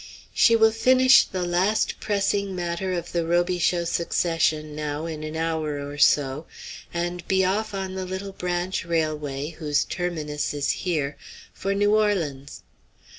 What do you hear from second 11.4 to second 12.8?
for New Orleans.